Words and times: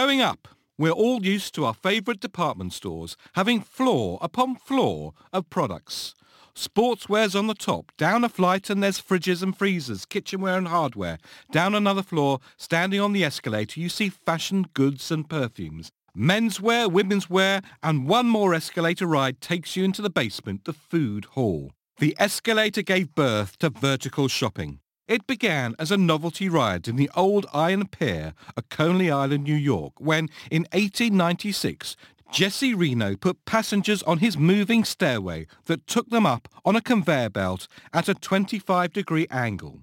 Going 0.00 0.22
up, 0.22 0.48
we're 0.78 0.92
all 0.92 1.26
used 1.26 1.54
to 1.54 1.66
our 1.66 1.74
favourite 1.74 2.20
department 2.20 2.72
stores 2.72 3.18
having 3.34 3.60
floor 3.60 4.18
upon 4.22 4.56
floor 4.56 5.12
of 5.30 5.50
products. 5.50 6.14
Sportswear's 6.54 7.34
on 7.36 7.48
the 7.48 7.54
top, 7.54 7.92
down 7.98 8.24
a 8.24 8.30
flight 8.30 8.70
and 8.70 8.82
there's 8.82 8.98
fridges 8.98 9.42
and 9.42 9.54
freezers, 9.54 10.06
kitchenware 10.06 10.56
and 10.56 10.68
hardware. 10.68 11.18
Down 11.52 11.74
another 11.74 12.02
floor, 12.02 12.38
standing 12.56 12.98
on 12.98 13.12
the 13.12 13.22
escalator, 13.22 13.78
you 13.78 13.90
see 13.90 14.08
fashion 14.08 14.64
goods 14.72 15.10
and 15.10 15.28
perfumes. 15.28 15.90
Menswear, 16.16 16.90
women's 16.90 17.28
wear, 17.28 17.60
and 17.82 18.08
one 18.08 18.26
more 18.26 18.54
escalator 18.54 19.06
ride 19.06 19.42
takes 19.42 19.76
you 19.76 19.84
into 19.84 20.00
the 20.00 20.08
basement, 20.08 20.64
the 20.64 20.72
food 20.72 21.26
hall. 21.36 21.72
The 21.98 22.16
escalator 22.18 22.80
gave 22.80 23.14
birth 23.14 23.58
to 23.58 23.68
vertical 23.68 24.28
shopping. 24.28 24.80
It 25.10 25.26
began 25.26 25.74
as 25.76 25.90
a 25.90 25.96
novelty 25.96 26.48
ride 26.48 26.86
in 26.86 26.94
the 26.94 27.10
old 27.16 27.44
Iron 27.52 27.88
Pier 27.88 28.32
at 28.56 28.68
Coney 28.68 29.10
Island, 29.10 29.42
New 29.42 29.56
York, 29.56 29.94
when 29.98 30.28
in 30.52 30.68
1896 30.70 31.96
Jesse 32.30 32.74
Reno 32.74 33.16
put 33.16 33.44
passengers 33.44 34.04
on 34.04 34.18
his 34.18 34.38
moving 34.38 34.84
stairway 34.84 35.48
that 35.64 35.88
took 35.88 36.10
them 36.10 36.26
up 36.26 36.46
on 36.64 36.76
a 36.76 36.80
conveyor 36.80 37.30
belt 37.30 37.66
at 37.92 38.08
a 38.08 38.14
25 38.14 38.92
degree 38.92 39.26
angle. 39.32 39.80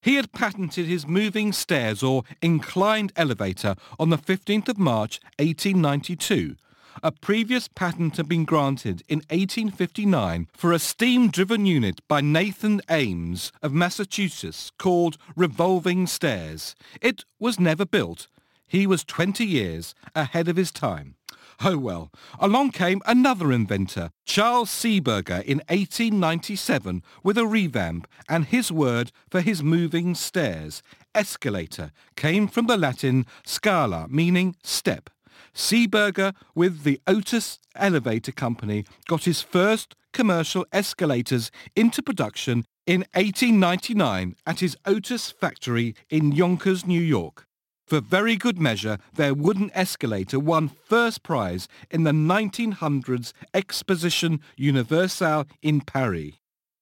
He 0.00 0.14
had 0.14 0.30
patented 0.30 0.86
his 0.86 1.08
moving 1.08 1.52
stairs 1.52 2.04
or 2.04 2.22
inclined 2.40 3.12
elevator 3.16 3.74
on 3.98 4.10
the 4.10 4.16
15th 4.16 4.68
of 4.68 4.78
March 4.78 5.18
1892. 5.40 6.54
A 7.00 7.12
previous 7.12 7.68
patent 7.68 8.16
had 8.16 8.28
been 8.28 8.44
granted 8.44 9.02
in 9.08 9.18
1859 9.30 10.48
for 10.52 10.72
a 10.72 10.80
steam-driven 10.80 11.64
unit 11.64 12.00
by 12.08 12.20
Nathan 12.20 12.80
Ames 12.90 13.52
of 13.62 13.72
Massachusetts 13.72 14.72
called 14.78 15.16
revolving 15.36 16.08
stairs. 16.08 16.74
It 17.00 17.24
was 17.38 17.60
never 17.60 17.84
built. 17.84 18.26
He 18.66 18.86
was 18.86 19.04
20 19.04 19.46
years 19.46 19.94
ahead 20.16 20.48
of 20.48 20.56
his 20.56 20.72
time. 20.72 21.14
Oh 21.60 21.78
well, 21.78 22.10
along 22.38 22.70
came 22.70 23.00
another 23.06 23.52
inventor, 23.52 24.10
Charles 24.24 24.70
Seeberger, 24.70 25.42
in 25.42 25.58
1897 25.68 27.02
with 27.22 27.38
a 27.38 27.46
revamp 27.46 28.08
and 28.28 28.44
his 28.44 28.70
word 28.72 29.12
for 29.30 29.40
his 29.40 29.62
moving 29.62 30.14
stairs, 30.14 30.82
escalator, 31.14 31.92
came 32.16 32.46
from 32.46 32.66
the 32.66 32.76
Latin 32.76 33.26
scala, 33.44 34.06
meaning 34.08 34.56
step. 34.62 35.10
Seeberger, 35.54 36.34
with 36.54 36.82
the 36.82 37.00
Otis 37.06 37.58
Elevator 37.74 38.32
Company, 38.32 38.84
got 39.06 39.24
his 39.24 39.42
first 39.42 39.94
commercial 40.12 40.66
escalators 40.72 41.50
into 41.76 42.02
production 42.02 42.64
in 42.86 43.00
1899 43.14 44.34
at 44.46 44.60
his 44.60 44.76
Otis 44.86 45.30
factory 45.30 45.94
in 46.08 46.32
Yonkers, 46.32 46.86
New 46.86 47.00
York. 47.00 47.46
For 47.86 48.00
very 48.00 48.36
good 48.36 48.58
measure, 48.58 48.98
their 49.14 49.32
wooden 49.32 49.70
escalator 49.74 50.38
won 50.38 50.68
first 50.68 51.22
prize 51.22 51.68
in 51.90 52.02
the 52.02 52.12
1900s 52.12 53.32
Exposition 53.54 54.40
Universelle 54.56 55.46
in 55.62 55.80
Paris. 55.80 56.32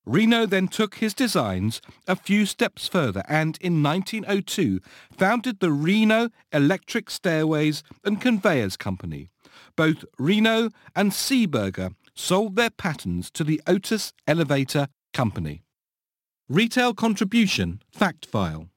Reno 0.07 0.47
then 0.47 0.69
took 0.69 0.97
his 0.97 1.15
designs 1.15 1.83
a 2.07 2.15
few 2.15 2.47
steps 2.47 2.87
further 2.87 3.25
and 3.29 3.59
in 3.61 3.83
1902 3.83 4.81
founded 5.11 5.59
the 5.59 5.73
Reno 5.73 6.31
Electric 6.53 7.11
Stairways 7.11 7.83
and 8.05 8.21
Conveyors 8.21 8.77
Company. 8.77 9.29
Both 9.75 10.05
Reno 10.17 10.71
and 10.95 11.11
Seeberger 11.11 11.95
sold 12.15 12.55
their 12.55 12.71
patents 12.71 13.31
to 13.33 13.43
the 13.43 13.61
Otis 13.67 14.13
Elevator 14.29 14.89
Company. 15.13 15.65
Retail 16.49 16.95
Contribution 16.95 17.83
Fact 17.91 18.25
File 18.25 18.69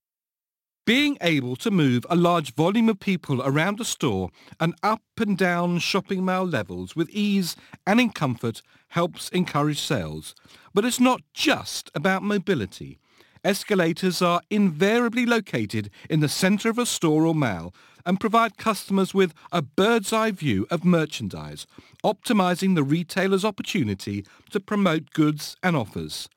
being 0.89 1.19
able 1.21 1.55
to 1.55 1.69
move 1.69 2.03
a 2.09 2.15
large 2.15 2.55
volume 2.55 2.89
of 2.89 2.99
people 2.99 3.43
around 3.43 3.79
a 3.79 3.85
store 3.85 4.31
and 4.59 4.73
up 4.81 5.03
and 5.19 5.37
down 5.37 5.77
shopping 5.77 6.25
mall 6.25 6.43
levels 6.43 6.95
with 6.95 7.07
ease 7.11 7.55
and 7.85 8.01
in 8.01 8.09
comfort 8.09 8.63
helps 8.87 9.29
encourage 9.29 9.79
sales. 9.79 10.33
But 10.73 10.85
it's 10.85 10.99
not 10.99 11.21
just 11.31 11.91
about 11.93 12.23
mobility. 12.23 12.97
Escalators 13.43 14.19
are 14.23 14.41
invariably 14.49 15.27
located 15.27 15.91
in 16.09 16.21
the 16.21 16.27
centre 16.27 16.71
of 16.71 16.79
a 16.79 16.87
store 16.87 17.23
or 17.23 17.35
mall 17.35 17.71
and 18.03 18.19
provide 18.19 18.57
customers 18.57 19.13
with 19.13 19.31
a 19.51 19.61
bird's 19.61 20.11
eye 20.11 20.31
view 20.31 20.65
of 20.71 20.83
merchandise, 20.83 21.67
optimising 22.03 22.73
the 22.73 22.81
retailer's 22.81 23.45
opportunity 23.45 24.25
to 24.49 24.59
promote 24.59 25.11
goods 25.11 25.55
and 25.61 25.75
offers. 25.75 26.27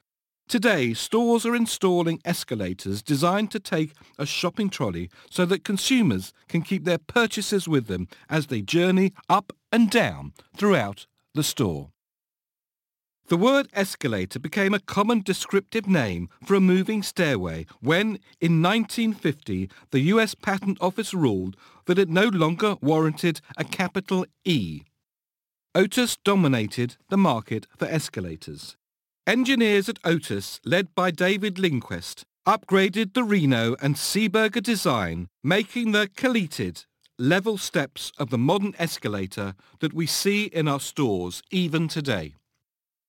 Today, 0.48 0.92
stores 0.92 1.46
are 1.46 1.56
installing 1.56 2.20
escalators 2.24 3.02
designed 3.02 3.50
to 3.52 3.60
take 3.60 3.94
a 4.18 4.26
shopping 4.26 4.68
trolley 4.68 5.08
so 5.30 5.46
that 5.46 5.64
consumers 5.64 6.32
can 6.48 6.62
keep 6.62 6.84
their 6.84 6.98
purchases 6.98 7.66
with 7.66 7.86
them 7.86 8.06
as 8.28 8.48
they 8.48 8.60
journey 8.60 9.12
up 9.28 9.52
and 9.70 9.90
down 9.90 10.32
throughout 10.56 11.06
the 11.34 11.42
store. 11.42 11.88
The 13.28 13.36
word 13.38 13.68
escalator 13.72 14.38
became 14.38 14.74
a 14.74 14.80
common 14.80 15.22
descriptive 15.22 15.86
name 15.86 16.28
for 16.44 16.54
a 16.54 16.60
moving 16.60 17.02
stairway 17.02 17.64
when, 17.80 18.18
in 18.40 18.60
1950, 18.60 19.70
the 19.90 20.00
US 20.00 20.34
Patent 20.34 20.76
Office 20.82 21.14
ruled 21.14 21.56
that 21.86 21.98
it 21.98 22.10
no 22.10 22.26
longer 22.26 22.76
warranted 22.82 23.40
a 23.56 23.64
capital 23.64 24.26
E. 24.44 24.82
Otis 25.74 26.18
dominated 26.22 26.96
the 27.08 27.16
market 27.16 27.66
for 27.78 27.86
escalators. 27.86 28.76
Engineers 29.24 29.88
at 29.88 30.00
Otis, 30.04 30.58
led 30.64 30.92
by 30.96 31.12
David 31.12 31.56
Lindquist, 31.56 32.24
upgraded 32.44 33.14
the 33.14 33.22
Reno 33.22 33.76
and 33.80 33.94
Seeberger 33.94 34.60
design, 34.60 35.28
making 35.44 35.92
the 35.92 36.10
cleated, 36.16 36.86
level 37.20 37.56
steps 37.56 38.10
of 38.18 38.30
the 38.30 38.38
modern 38.38 38.74
escalator 38.80 39.54
that 39.78 39.92
we 39.92 40.06
see 40.06 40.46
in 40.46 40.66
our 40.66 40.80
stores 40.80 41.40
even 41.52 41.86
today. 41.86 42.34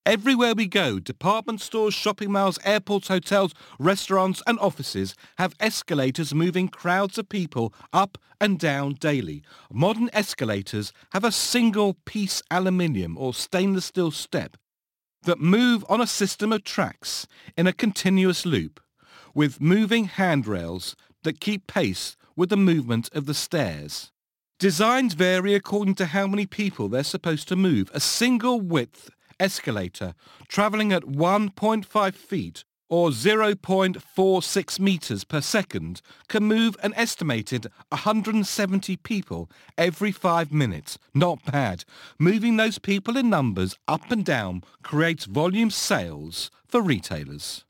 Everywhere 0.06 0.54
we 0.54 0.68
go, 0.68 1.00
department 1.00 1.62
stores, 1.62 1.96
shopping 1.96 2.32
malls, 2.32 2.60
airports, 2.64 3.08
hotels, 3.08 3.56
restaurants 3.80 4.44
and 4.46 4.60
offices 4.60 5.16
have 5.40 5.56
escalators 5.60 6.32
moving 6.32 6.68
crowds 6.68 7.18
of 7.18 7.28
people 7.28 7.74
up 7.92 8.20
and 8.40 8.60
down 8.60 8.94
daily. 9.00 9.42
Modern 9.72 10.12
escalators 10.14 10.94
have 11.14 11.24
a 11.24 11.32
single 11.32 11.96
piece 12.06 12.44
aluminium 12.52 13.18
or 13.18 13.34
stainless 13.34 13.86
steel 13.86 14.12
step 14.12 14.58
that 15.24 15.40
move 15.40 15.86
on 15.90 16.02
a 16.02 16.08
system 16.08 16.52
of 16.52 16.64
tracks 16.64 17.28
in 17.58 17.68
a 17.68 17.74
continuous 17.74 18.46
loop 18.46 18.80
with 19.34 19.62
moving 19.62 20.06
handrails 20.06 20.96
that 21.24 21.40
keep 21.40 21.68
pace 21.68 22.16
with 22.36 22.50
the 22.50 22.58
movement 22.58 23.10
of 23.14 23.26
the 23.26 23.34
stairs. 23.34 24.12
Designs 24.60 25.14
vary 25.14 25.56
according 25.56 25.96
to 25.96 26.08
how 26.08 26.28
many 26.28 26.46
people 26.46 26.88
they're 26.88 27.04
supposed 27.04 27.48
to 27.48 27.56
move. 27.56 27.90
A 27.94 28.00
single 28.00 28.62
width 28.62 29.10
escalator 29.40 30.14
travelling 30.48 30.94
at 30.94 31.04
1.5 31.04 32.14
feet 32.14 32.64
or 32.94 33.10
0.46 33.10 34.80
meters 34.80 35.24
per 35.24 35.42
second 35.42 36.00
can 36.28 36.44
move 36.44 36.78
an 36.84 36.94
estimated 36.96 37.66
170 37.90 38.98
people 38.98 39.50
every 39.80 40.12
five 40.12 40.54
minutes. 40.54 41.00
Not 41.12 41.44
bad. 41.44 41.86
Moving 42.20 42.58
those 42.58 42.78
people 42.78 43.18
in 43.18 43.32
numbers 43.32 43.76
up 43.88 44.12
and 44.12 44.24
down 44.24 44.62
creates 44.84 45.26
volume 45.26 45.72
sales 45.72 46.52
for 46.68 46.84
retailers. 46.84 47.62